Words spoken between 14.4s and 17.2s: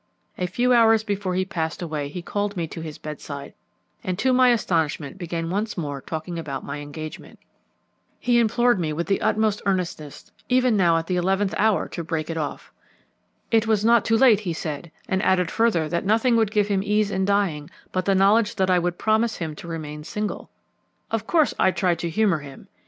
said, and added further that nothing would give him ease